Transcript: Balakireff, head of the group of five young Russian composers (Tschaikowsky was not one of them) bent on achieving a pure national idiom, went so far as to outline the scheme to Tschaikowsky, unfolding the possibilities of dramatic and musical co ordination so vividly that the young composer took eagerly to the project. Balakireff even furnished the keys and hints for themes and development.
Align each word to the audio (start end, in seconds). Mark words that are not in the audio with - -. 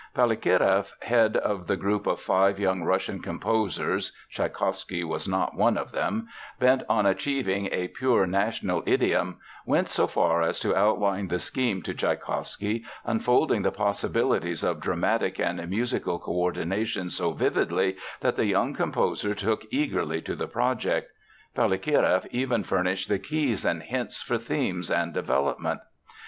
Balakireff, 0.15 0.93
head 1.03 1.37
of 1.37 1.67
the 1.67 1.77
group 1.77 2.07
of 2.07 2.19
five 2.19 2.57
young 2.57 2.81
Russian 2.83 3.19
composers 3.21 4.11
(Tschaikowsky 4.33 5.03
was 5.03 5.27
not 5.27 5.55
one 5.55 5.77
of 5.77 5.91
them) 5.91 6.27
bent 6.59 6.81
on 6.89 7.05
achieving 7.05 7.69
a 7.71 7.89
pure 7.89 8.25
national 8.25 8.81
idiom, 8.87 9.37
went 9.63 9.89
so 9.89 10.07
far 10.07 10.41
as 10.41 10.59
to 10.61 10.75
outline 10.75 11.27
the 11.27 11.37
scheme 11.37 11.83
to 11.83 11.93
Tschaikowsky, 11.93 12.83
unfolding 13.05 13.61
the 13.61 13.71
possibilities 13.71 14.63
of 14.63 14.79
dramatic 14.79 15.39
and 15.39 15.69
musical 15.69 16.17
co 16.17 16.31
ordination 16.31 17.11
so 17.11 17.33
vividly 17.33 17.95
that 18.21 18.37
the 18.37 18.47
young 18.47 18.73
composer 18.73 19.35
took 19.35 19.65
eagerly 19.69 20.19
to 20.19 20.33
the 20.35 20.47
project. 20.47 21.11
Balakireff 21.55 22.25
even 22.31 22.63
furnished 22.63 23.07
the 23.07 23.19
keys 23.19 23.63
and 23.63 23.83
hints 23.83 24.19
for 24.19 24.39
themes 24.39 24.89
and 24.89 25.13
development. 25.13 25.81